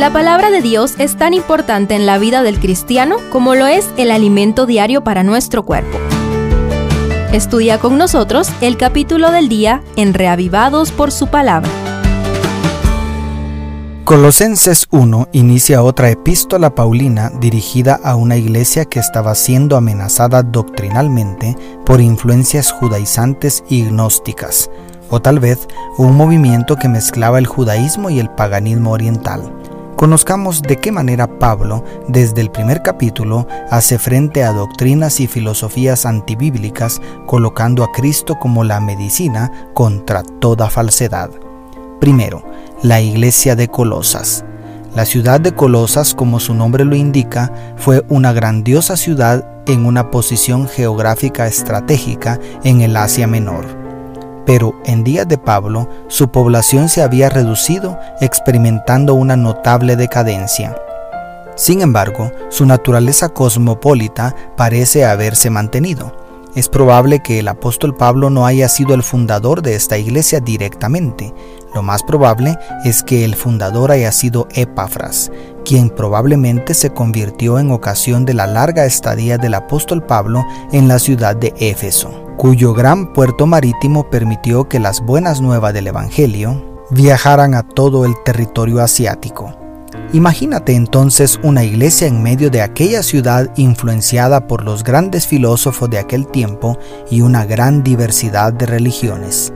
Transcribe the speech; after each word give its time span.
La 0.00 0.10
palabra 0.10 0.50
de 0.50 0.62
Dios 0.62 0.94
es 0.96 1.18
tan 1.18 1.34
importante 1.34 1.94
en 1.94 2.06
la 2.06 2.16
vida 2.16 2.42
del 2.42 2.58
cristiano 2.58 3.16
como 3.30 3.54
lo 3.54 3.66
es 3.66 3.86
el 3.98 4.10
alimento 4.10 4.64
diario 4.64 5.04
para 5.04 5.24
nuestro 5.24 5.62
cuerpo. 5.62 5.98
Estudia 7.34 7.78
con 7.78 7.98
nosotros 7.98 8.48
el 8.62 8.78
capítulo 8.78 9.30
del 9.30 9.50
día 9.50 9.82
en 9.96 10.14
Reavivados 10.14 10.90
por 10.90 11.12
su 11.12 11.26
palabra. 11.26 11.68
Colosenses 14.04 14.86
1 14.90 15.28
inicia 15.32 15.82
otra 15.82 16.08
epístola 16.08 16.74
paulina 16.74 17.30
dirigida 17.38 18.00
a 18.02 18.16
una 18.16 18.38
iglesia 18.38 18.86
que 18.86 19.00
estaba 19.00 19.34
siendo 19.34 19.76
amenazada 19.76 20.42
doctrinalmente 20.42 21.54
por 21.84 22.00
influencias 22.00 22.72
judaizantes 22.72 23.64
y 23.68 23.82
gnósticas, 23.82 24.70
o 25.10 25.20
tal 25.20 25.40
vez 25.40 25.68
un 25.98 26.16
movimiento 26.16 26.76
que 26.76 26.88
mezclaba 26.88 27.38
el 27.38 27.46
judaísmo 27.46 28.08
y 28.08 28.18
el 28.18 28.30
paganismo 28.30 28.92
oriental. 28.92 29.52
Conozcamos 30.00 30.62
de 30.62 30.78
qué 30.78 30.92
manera 30.92 31.38
Pablo, 31.38 31.84
desde 32.08 32.40
el 32.40 32.50
primer 32.50 32.80
capítulo, 32.80 33.46
hace 33.68 33.98
frente 33.98 34.42
a 34.42 34.50
doctrinas 34.50 35.20
y 35.20 35.26
filosofías 35.26 36.06
antibíblicas, 36.06 37.02
colocando 37.26 37.84
a 37.84 37.92
Cristo 37.92 38.38
como 38.38 38.64
la 38.64 38.80
medicina 38.80 39.52
contra 39.74 40.22
toda 40.22 40.70
falsedad. 40.70 41.28
Primero, 42.00 42.42
la 42.82 43.02
iglesia 43.02 43.56
de 43.56 43.68
Colosas. 43.68 44.42
La 44.94 45.04
ciudad 45.04 45.38
de 45.38 45.52
Colosas, 45.52 46.14
como 46.14 46.40
su 46.40 46.54
nombre 46.54 46.86
lo 46.86 46.96
indica, 46.96 47.52
fue 47.76 48.02
una 48.08 48.32
grandiosa 48.32 48.96
ciudad 48.96 49.46
en 49.66 49.84
una 49.84 50.10
posición 50.10 50.66
geográfica 50.66 51.46
estratégica 51.46 52.40
en 52.64 52.80
el 52.80 52.96
Asia 52.96 53.26
Menor 53.26 53.79
pero 54.50 54.74
en 54.84 55.04
días 55.04 55.28
de 55.28 55.38
Pablo 55.38 55.88
su 56.08 56.32
población 56.32 56.88
se 56.88 57.02
había 57.02 57.28
reducido, 57.28 58.00
experimentando 58.20 59.14
una 59.14 59.36
notable 59.36 59.94
decadencia. 59.94 60.76
Sin 61.54 61.82
embargo, 61.82 62.32
su 62.48 62.66
naturaleza 62.66 63.28
cosmopolita 63.28 64.34
parece 64.56 65.04
haberse 65.04 65.50
mantenido. 65.50 66.16
Es 66.56 66.68
probable 66.68 67.22
que 67.22 67.38
el 67.38 67.46
apóstol 67.46 67.94
Pablo 67.94 68.28
no 68.28 68.44
haya 68.44 68.68
sido 68.68 68.94
el 68.94 69.04
fundador 69.04 69.62
de 69.62 69.76
esta 69.76 69.98
iglesia 69.98 70.40
directamente. 70.40 71.32
Lo 71.72 71.84
más 71.84 72.02
probable 72.02 72.58
es 72.84 73.04
que 73.04 73.24
el 73.24 73.36
fundador 73.36 73.92
haya 73.92 74.10
sido 74.10 74.48
Epafras, 74.52 75.30
quien 75.64 75.90
probablemente 75.90 76.74
se 76.74 76.90
convirtió 76.90 77.60
en 77.60 77.70
ocasión 77.70 78.24
de 78.24 78.34
la 78.34 78.48
larga 78.48 78.84
estadía 78.84 79.38
del 79.38 79.54
apóstol 79.54 80.02
Pablo 80.02 80.44
en 80.72 80.88
la 80.88 80.98
ciudad 80.98 81.36
de 81.36 81.54
Éfeso 81.56 82.29
cuyo 82.40 82.72
gran 82.72 83.12
puerto 83.12 83.44
marítimo 83.44 84.08
permitió 84.08 84.66
que 84.66 84.80
las 84.80 85.02
buenas 85.02 85.42
nuevas 85.42 85.74
del 85.74 85.88
Evangelio 85.88 86.86
viajaran 86.88 87.52
a 87.54 87.62
todo 87.62 88.06
el 88.06 88.14
territorio 88.24 88.80
asiático. 88.80 89.54
Imagínate 90.14 90.72
entonces 90.72 91.38
una 91.42 91.64
iglesia 91.64 92.08
en 92.08 92.22
medio 92.22 92.48
de 92.48 92.62
aquella 92.62 93.02
ciudad 93.02 93.50
influenciada 93.56 94.46
por 94.46 94.64
los 94.64 94.84
grandes 94.84 95.26
filósofos 95.26 95.90
de 95.90 95.98
aquel 95.98 96.26
tiempo 96.28 96.78
y 97.10 97.20
una 97.20 97.44
gran 97.44 97.82
diversidad 97.82 98.54
de 98.54 98.64
religiones. 98.64 99.52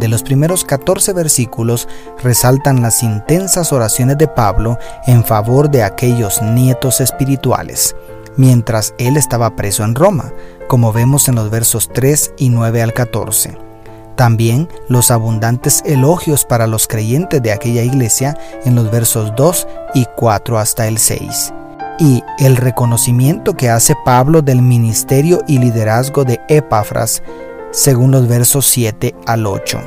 De 0.00 0.08
los 0.08 0.24
primeros 0.24 0.64
14 0.64 1.12
versículos 1.12 1.86
resaltan 2.20 2.82
las 2.82 3.04
intensas 3.04 3.72
oraciones 3.72 4.18
de 4.18 4.26
Pablo 4.26 4.76
en 5.06 5.22
favor 5.22 5.70
de 5.70 5.84
aquellos 5.84 6.42
nietos 6.42 7.00
espirituales 7.00 7.94
mientras 8.36 8.94
él 8.98 9.16
estaba 9.16 9.56
preso 9.56 9.84
en 9.84 9.94
Roma, 9.94 10.32
como 10.68 10.92
vemos 10.92 11.28
en 11.28 11.34
los 11.34 11.50
versos 11.50 11.90
3 11.92 12.34
y 12.36 12.48
9 12.50 12.82
al 12.82 12.92
14. 12.92 13.56
También 14.16 14.68
los 14.88 15.10
abundantes 15.10 15.82
elogios 15.84 16.44
para 16.44 16.66
los 16.66 16.86
creyentes 16.86 17.42
de 17.42 17.52
aquella 17.52 17.82
iglesia 17.82 18.38
en 18.64 18.74
los 18.74 18.90
versos 18.90 19.32
2 19.36 19.66
y 19.94 20.06
4 20.16 20.58
hasta 20.58 20.86
el 20.86 20.98
6. 20.98 21.52
Y 21.98 22.22
el 22.38 22.56
reconocimiento 22.56 23.54
que 23.54 23.70
hace 23.70 23.94
Pablo 24.04 24.42
del 24.42 24.62
ministerio 24.62 25.42
y 25.46 25.58
liderazgo 25.58 26.24
de 26.24 26.40
Epafras, 26.48 27.22
según 27.70 28.12
los 28.12 28.28
versos 28.28 28.66
7 28.66 29.14
al 29.26 29.46
8. 29.46 29.80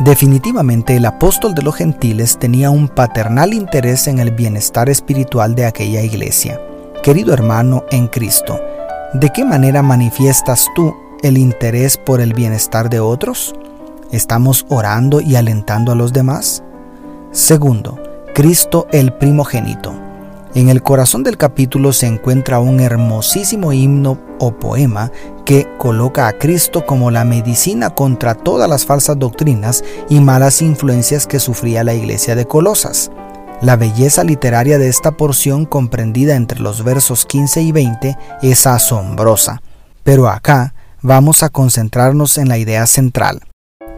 Definitivamente 0.00 0.96
el 0.96 1.04
apóstol 1.04 1.54
de 1.54 1.62
los 1.62 1.76
gentiles 1.76 2.38
tenía 2.38 2.70
un 2.70 2.88
paternal 2.88 3.52
interés 3.52 4.06
en 4.08 4.18
el 4.18 4.30
bienestar 4.30 4.88
espiritual 4.88 5.54
de 5.54 5.66
aquella 5.66 6.02
iglesia. 6.02 6.60
Querido 7.02 7.32
hermano 7.32 7.86
en 7.90 8.08
Cristo, 8.08 8.60
¿de 9.14 9.30
qué 9.30 9.42
manera 9.42 9.82
manifiestas 9.82 10.68
tú 10.74 10.94
el 11.22 11.38
interés 11.38 11.96
por 11.96 12.20
el 12.20 12.34
bienestar 12.34 12.90
de 12.90 13.00
otros? 13.00 13.54
¿Estamos 14.12 14.66
orando 14.68 15.22
y 15.22 15.36
alentando 15.36 15.92
a 15.92 15.94
los 15.94 16.12
demás? 16.12 16.62
Segundo, 17.32 17.98
Cristo 18.34 18.86
el 18.92 19.14
primogénito. 19.14 19.94
En 20.54 20.68
el 20.68 20.82
corazón 20.82 21.22
del 21.22 21.38
capítulo 21.38 21.94
se 21.94 22.06
encuentra 22.06 22.60
un 22.60 22.80
hermosísimo 22.80 23.72
himno 23.72 24.18
o 24.38 24.52
poema 24.52 25.10
que 25.46 25.66
coloca 25.78 26.28
a 26.28 26.34
Cristo 26.34 26.84
como 26.84 27.10
la 27.10 27.24
medicina 27.24 27.88
contra 27.88 28.34
todas 28.34 28.68
las 28.68 28.84
falsas 28.84 29.18
doctrinas 29.18 29.82
y 30.10 30.20
malas 30.20 30.60
influencias 30.60 31.26
que 31.26 31.40
sufría 31.40 31.82
la 31.82 31.94
iglesia 31.94 32.34
de 32.34 32.46
Colosas. 32.46 33.10
La 33.62 33.76
belleza 33.76 34.24
literaria 34.24 34.78
de 34.78 34.88
esta 34.88 35.12
porción 35.12 35.66
comprendida 35.66 36.34
entre 36.34 36.60
los 36.60 36.82
versos 36.82 37.26
15 37.26 37.60
y 37.60 37.72
20 37.72 38.16
es 38.40 38.66
asombrosa, 38.66 39.60
pero 40.02 40.30
acá 40.30 40.72
vamos 41.02 41.42
a 41.42 41.50
concentrarnos 41.50 42.38
en 42.38 42.48
la 42.48 42.56
idea 42.56 42.86
central. 42.86 43.42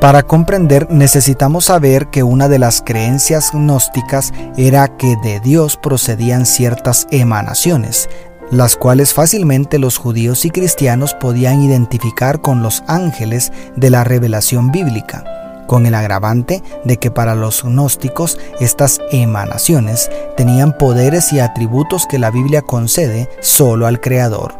Para 0.00 0.24
comprender 0.24 0.90
necesitamos 0.90 1.66
saber 1.66 2.08
que 2.08 2.24
una 2.24 2.48
de 2.48 2.58
las 2.58 2.82
creencias 2.82 3.52
gnósticas 3.52 4.32
era 4.56 4.88
que 4.96 5.14
de 5.22 5.38
Dios 5.38 5.76
procedían 5.76 6.46
ciertas 6.46 7.06
emanaciones, 7.12 8.08
las 8.50 8.74
cuales 8.74 9.14
fácilmente 9.14 9.78
los 9.78 9.98
judíos 9.98 10.44
y 10.44 10.50
cristianos 10.50 11.14
podían 11.14 11.62
identificar 11.62 12.40
con 12.40 12.60
los 12.64 12.82
ángeles 12.88 13.52
de 13.76 13.90
la 13.90 14.02
revelación 14.02 14.72
bíblica 14.72 15.43
con 15.66 15.86
el 15.86 15.94
agravante 15.94 16.62
de 16.84 16.96
que 16.98 17.10
para 17.10 17.34
los 17.34 17.64
gnósticos 17.64 18.38
estas 18.60 19.00
emanaciones 19.10 20.10
tenían 20.36 20.76
poderes 20.76 21.32
y 21.32 21.40
atributos 21.40 22.06
que 22.06 22.18
la 22.18 22.30
Biblia 22.30 22.62
concede 22.62 23.28
solo 23.40 23.86
al 23.86 24.00
Creador. 24.00 24.54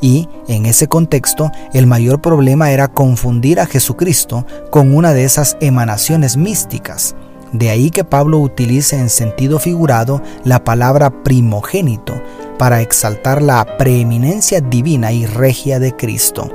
Y, 0.00 0.28
en 0.48 0.64
ese 0.64 0.88
contexto, 0.88 1.50
el 1.74 1.86
mayor 1.86 2.20
problema 2.20 2.70
era 2.70 2.88
confundir 2.88 3.60
a 3.60 3.66
Jesucristo 3.66 4.46
con 4.70 4.94
una 4.94 5.12
de 5.12 5.24
esas 5.24 5.56
emanaciones 5.60 6.36
místicas. 6.36 7.14
De 7.52 7.68
ahí 7.68 7.90
que 7.90 8.04
Pablo 8.04 8.38
utilice 8.38 8.96
en 8.96 9.10
sentido 9.10 9.58
figurado 9.58 10.22
la 10.44 10.64
palabra 10.64 11.10
primogénito 11.22 12.22
para 12.58 12.80
exaltar 12.80 13.42
la 13.42 13.76
preeminencia 13.76 14.60
divina 14.60 15.12
y 15.12 15.26
regia 15.26 15.78
de 15.78 15.94
Cristo. 15.94 16.48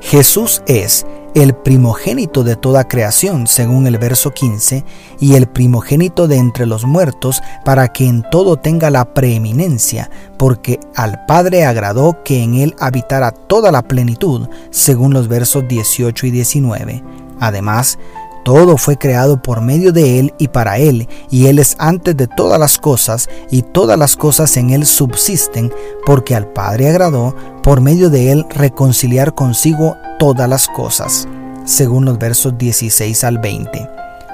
Jesús 0.00 0.62
es 0.66 1.06
el 1.34 1.54
primogénito 1.54 2.44
de 2.44 2.56
toda 2.56 2.88
creación, 2.88 3.46
según 3.46 3.86
el 3.86 3.98
verso 3.98 4.32
15, 4.32 4.84
y 5.18 5.34
el 5.34 5.46
primogénito 5.46 6.28
de 6.28 6.36
entre 6.36 6.66
los 6.66 6.84
muertos, 6.84 7.42
para 7.64 7.88
que 7.88 8.06
en 8.06 8.22
todo 8.30 8.56
tenga 8.56 8.90
la 8.90 9.14
preeminencia, 9.14 10.10
porque 10.36 10.78
al 10.94 11.24
Padre 11.26 11.64
agradó 11.64 12.22
que 12.22 12.42
en 12.42 12.54
él 12.54 12.74
habitara 12.78 13.32
toda 13.32 13.72
la 13.72 13.82
plenitud, 13.82 14.48
según 14.70 15.14
los 15.14 15.28
versos 15.28 15.66
18 15.66 16.26
y 16.26 16.30
19. 16.30 17.02
Además, 17.40 17.98
todo 18.44 18.76
fue 18.76 18.98
creado 18.98 19.40
por 19.40 19.60
medio 19.60 19.92
de 19.92 20.18
Él 20.18 20.34
y 20.38 20.48
para 20.48 20.78
Él, 20.78 21.08
y 21.30 21.46
Él 21.46 21.58
es 21.58 21.76
antes 21.78 22.16
de 22.16 22.26
todas 22.26 22.58
las 22.58 22.78
cosas, 22.78 23.28
y 23.50 23.62
todas 23.62 23.98
las 23.98 24.16
cosas 24.16 24.56
en 24.56 24.70
Él 24.70 24.86
subsisten, 24.86 25.72
porque 26.04 26.34
al 26.34 26.48
Padre 26.52 26.88
agradó, 26.88 27.34
por 27.62 27.80
medio 27.80 28.10
de 28.10 28.32
Él, 28.32 28.46
reconciliar 28.50 29.34
consigo 29.34 29.96
todas 30.18 30.48
las 30.48 30.68
cosas, 30.68 31.28
según 31.64 32.04
los 32.04 32.18
versos 32.18 32.56
16 32.58 33.24
al 33.24 33.38
20. 33.38 33.88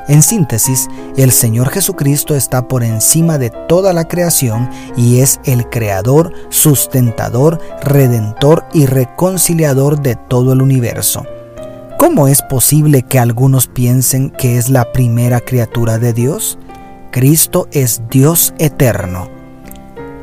En 0.09 0.23
síntesis, 0.23 0.89
el 1.19 1.33
Señor 1.33 1.69
Jesucristo 1.69 2.35
está 2.35 2.67
por 2.67 2.83
encima 2.83 3.37
de 3.37 3.51
toda 3.69 3.93
la 3.93 4.09
creación 4.09 4.71
y 4.97 5.21
es 5.21 5.39
el 5.45 5.69
creador, 5.69 6.33
sustentador, 6.49 7.61
redentor 7.83 8.65
y 8.73 8.87
reconciliador 8.87 10.01
de 10.01 10.17
todo 10.17 10.55
el 10.55 10.63
universo. 10.63 11.27
¿Cómo 11.99 12.29
es 12.29 12.43
posible 12.43 13.03
que 13.03 13.19
algunos 13.19 13.67
piensen 13.67 14.31
que 14.31 14.57
es 14.57 14.69
la 14.69 14.93
primera 14.93 15.41
criatura 15.41 15.99
de 15.99 16.13
Dios? 16.13 16.57
Cristo 17.11 17.67
es 17.73 18.03
Dios 18.09 18.55
eterno. 18.61 19.29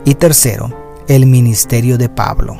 Y 0.05 0.15
tercero, 0.15 0.69
el 1.09 1.25
ministerio 1.25 1.97
de 1.97 2.07
Pablo. 2.07 2.55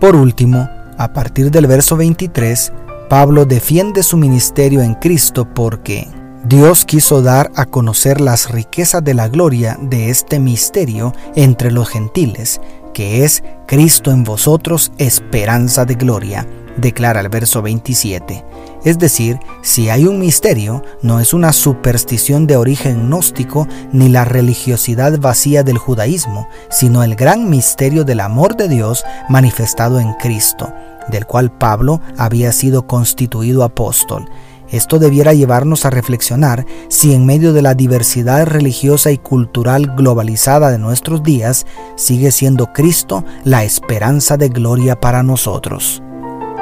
Por 0.00 0.16
último, 0.16 0.68
a 0.98 1.12
partir 1.12 1.52
del 1.52 1.68
verso 1.68 1.96
23, 1.96 2.72
Pablo 3.08 3.44
defiende 3.44 4.02
su 4.02 4.16
ministerio 4.16 4.82
en 4.82 4.94
Cristo 4.94 5.46
porque 5.54 6.08
Dios 6.42 6.84
quiso 6.84 7.22
dar 7.22 7.52
a 7.54 7.66
conocer 7.66 8.20
las 8.20 8.50
riquezas 8.50 9.04
de 9.04 9.14
la 9.14 9.28
gloria 9.28 9.78
de 9.80 10.10
este 10.10 10.40
misterio 10.40 11.14
entre 11.36 11.70
los 11.70 11.88
gentiles, 11.88 12.60
que 12.92 13.22
es 13.22 13.44
Cristo 13.68 14.10
en 14.10 14.24
vosotros, 14.24 14.90
esperanza 14.98 15.84
de 15.84 15.94
gloria 15.94 16.48
declara 16.76 17.20
el 17.20 17.28
verso 17.28 17.62
27. 17.62 18.44
Es 18.84 18.98
decir, 18.98 19.38
si 19.62 19.88
hay 19.88 20.06
un 20.06 20.18
misterio, 20.18 20.82
no 21.02 21.18
es 21.18 21.34
una 21.34 21.52
superstición 21.52 22.46
de 22.46 22.56
origen 22.56 23.06
gnóstico 23.06 23.66
ni 23.92 24.08
la 24.08 24.24
religiosidad 24.24 25.18
vacía 25.18 25.62
del 25.62 25.78
judaísmo, 25.78 26.48
sino 26.70 27.02
el 27.02 27.16
gran 27.16 27.50
misterio 27.50 28.04
del 28.04 28.20
amor 28.20 28.56
de 28.56 28.68
Dios 28.68 29.04
manifestado 29.28 29.98
en 29.98 30.12
Cristo, 30.14 30.72
del 31.08 31.26
cual 31.26 31.50
Pablo 31.50 32.00
había 32.16 32.52
sido 32.52 32.86
constituido 32.86 33.64
apóstol. 33.64 34.28
Esto 34.70 34.98
debiera 34.98 35.32
llevarnos 35.32 35.84
a 35.84 35.90
reflexionar 35.90 36.66
si 36.88 37.14
en 37.14 37.24
medio 37.24 37.52
de 37.52 37.62
la 37.62 37.74
diversidad 37.74 38.46
religiosa 38.46 39.12
y 39.12 39.18
cultural 39.18 39.94
globalizada 39.96 40.70
de 40.70 40.78
nuestros 40.78 41.22
días 41.22 41.66
sigue 41.94 42.32
siendo 42.32 42.72
Cristo 42.72 43.24
la 43.44 43.62
esperanza 43.64 44.36
de 44.36 44.48
gloria 44.48 45.00
para 45.00 45.22
nosotros. 45.22 46.02